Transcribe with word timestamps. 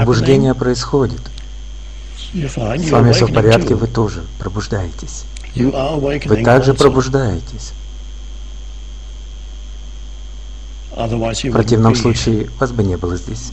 Пробуждение 0.00 0.54
происходит. 0.54 1.20
С 2.32 2.56
вами 2.90 3.12
все 3.12 3.26
в 3.26 3.32
порядке, 3.32 3.74
вы 3.74 3.86
тоже 3.88 4.22
пробуждаетесь. 4.38 5.24
Вы 6.28 6.44
также 6.44 6.74
пробуждаетесь. 6.74 7.72
В 11.50 11.52
противном 11.52 11.94
случае 11.96 12.50
вас 12.58 12.72
бы 12.72 12.82
не 12.82 12.96
было 12.96 13.16
здесь. 13.16 13.50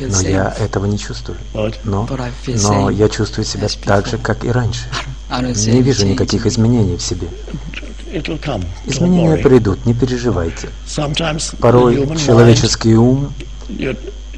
Но 0.00 0.20
я 0.28 0.54
этого 0.58 0.86
не 0.86 0.98
чувствую. 0.98 1.38
Но, 1.84 2.06
но 2.44 2.90
я 2.90 3.08
чувствую 3.08 3.44
себя 3.44 3.68
так 3.84 4.06
же, 4.06 4.18
как 4.18 4.44
и 4.44 4.50
раньше. 4.50 4.84
Не 5.30 5.82
вижу 5.82 6.06
никаких 6.06 6.46
изменений 6.46 6.96
в 6.96 7.02
себе. 7.02 7.28
Изменения 8.86 9.36
придут, 9.36 9.86
не 9.86 9.94
переживайте. 9.94 10.68
Порой 11.60 12.16
человеческий 12.18 12.96
ум 12.96 13.32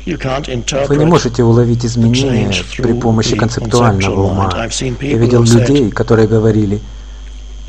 вы 0.07 0.97
не 0.97 1.05
можете 1.05 1.42
уловить 1.42 1.84
изменения 1.84 2.52
при 2.77 2.92
помощи 2.92 3.37
концептуального 3.37 4.23
ума. 4.23 4.69
Я 5.01 5.16
видел 5.16 5.42
людей, 5.42 5.91
которые 5.91 6.28
говорили, 6.28 6.80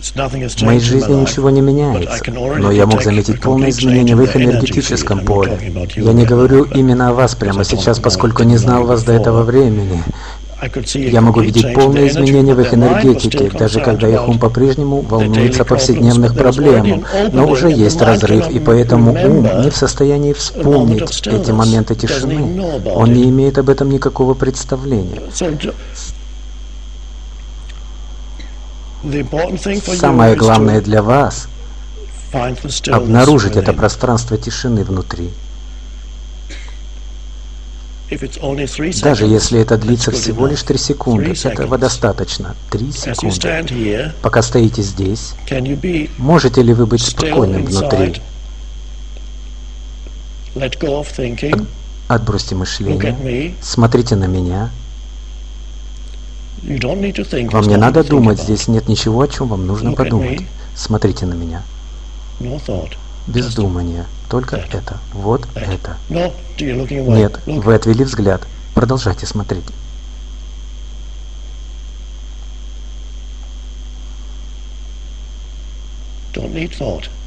в 0.04 0.62
моей 0.64 0.82
жизни 0.82 1.14
ничего 1.14 1.50
не 1.50 1.62
меняется, 1.62 2.22
но 2.32 2.72
я 2.72 2.86
мог 2.86 3.04
заметить 3.04 3.40
полное 3.40 3.70
изменение 3.70 4.16
в 4.16 4.22
их 4.22 4.36
энергетическом 4.36 5.24
поле. 5.24 5.58
Я 5.96 6.12
не 6.12 6.26
говорю 6.26 6.66
именно 6.66 7.10
о 7.10 7.14
вас 7.14 7.36
прямо 7.36 7.64
сейчас, 7.64 8.00
поскольку 8.00 8.44
не 8.44 8.58
знал 8.58 8.86
вас 8.86 9.04
до 9.04 9.14
этого 9.14 9.44
времени. 9.44 10.04
Я 10.94 11.22
могу 11.22 11.42
видеть 11.42 11.74
полное 11.74 12.08
изменение 12.08 12.56
в 12.56 12.62
их 12.62 12.74
энергетике, 12.74 13.50
даже 13.50 13.82
когда 13.82 14.08
их 14.08 14.28
ум 14.28 14.40
по-прежнему 14.40 15.02
волнуется 15.02 15.66
повседневных 15.66 16.36
проблемам. 16.36 17.04
Но 17.32 17.48
уже 17.48 17.70
есть 17.72 18.02
разрыв, 18.02 18.50
и 18.50 18.60
поэтому 18.60 19.12
ум 19.12 19.62
не 19.62 19.70
в 19.70 19.76
состоянии 19.76 20.34
вспомнить 20.34 21.28
эти 21.28 21.52
моменты 21.52 21.96
тишины. 21.96 22.82
Он 22.86 23.14
не 23.14 23.24
имеет 23.26 23.58
об 23.58 23.70
этом 23.70 23.90
никакого 23.90 24.34
представления. 24.34 25.22
Самое 29.98 30.36
главное 30.36 30.82
для 30.82 31.02
вас— 31.02 31.48
обнаружить 32.88 33.58
это 33.58 33.74
пространство 33.74 34.38
тишины 34.38 34.84
внутри. 34.84 35.30
Даже 39.02 39.26
если 39.26 39.60
это 39.60 39.78
длится 39.78 40.12
всего 40.12 40.46
лишь 40.48 40.62
три 40.64 40.78
секунды, 40.78 41.34
этого 41.44 41.78
достаточно. 41.78 42.56
Три 42.70 42.92
секунды. 42.92 44.12
Пока 44.22 44.42
стоите 44.42 44.82
здесь, 44.82 45.34
можете 46.18 46.62
ли 46.62 46.74
вы 46.74 46.86
быть 46.86 47.02
спокойным 47.02 47.66
внутри? 47.66 48.22
Отбросьте 52.08 52.54
мышление, 52.56 53.56
смотрите 53.62 54.16
на 54.16 54.26
меня. 54.26 54.70
Вам 57.52 57.68
не 57.68 57.78
надо 57.78 58.04
думать, 58.04 58.40
здесь 58.42 58.68
нет 58.68 58.88
ничего, 58.88 59.22
о 59.22 59.28
чем 59.28 59.48
вам 59.48 59.66
нужно 59.66 59.94
подумать. 59.94 60.42
Смотрите 60.76 61.26
на 61.26 61.34
меня. 61.34 61.64
Без 63.28 63.54
думания. 63.56 64.06
Только 64.34 64.56
это. 64.56 64.98
Вот 65.14 65.48
это. 65.54 65.96
Нет, 66.10 67.40
вы 67.46 67.76
отвели 67.76 68.04
взгляд. 68.04 68.42
Продолжайте 68.74 69.28
смотреть. 69.28 69.66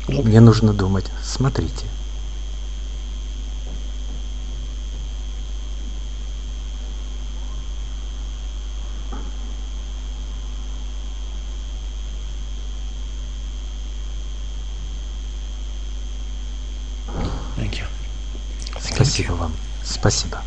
Мне 0.09 0.41
нужно 0.41 0.73
думать. 0.73 1.07
Смотрите. 1.23 1.87
Спасибо 18.97 19.34
вам. 19.34 19.61
Спасибо. 19.83 20.47